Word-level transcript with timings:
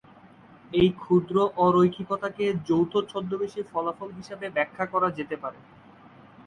এই 0.71 0.89
ক্ষুদ্র 0.97 1.35
অ-রৈখিকতাকে 1.57 2.45
যৌথ 2.67 2.93
ছদ্মবেশী 3.09 3.61
ফলাফল 3.71 4.09
হিসাবে 4.11 4.45
ব্যাখ্যা 4.49 4.85
করা 4.85 5.09
যেতে 5.17 5.35
পারে। 5.37 5.59